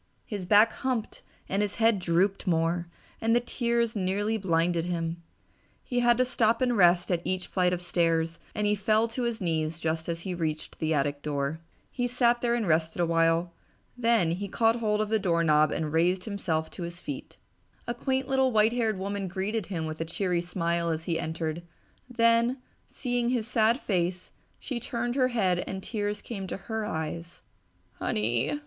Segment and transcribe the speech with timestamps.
[0.25, 2.87] His back humped and his head drooped more,
[3.21, 5.21] and the tears nearly blinded him.
[5.83, 9.21] He had to stop and rest at each flight of stairs and he fell to
[9.21, 11.59] his knees just as he reached the attic door.
[11.91, 13.53] He sat there and rested awhile,
[13.95, 17.37] then caught hold of the doorknob and raised himself to his feet.
[17.85, 21.61] A quaint little white haired woman greeted him with a cheery smile as he entered,
[22.09, 22.57] then,
[22.87, 27.43] seeing his sad face, she turned her head and tears came to her eyes.
[27.99, 28.59] "Honey!"